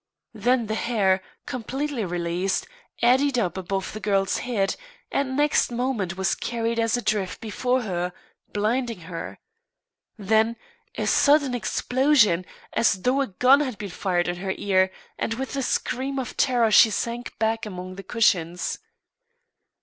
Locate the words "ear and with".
14.57-15.55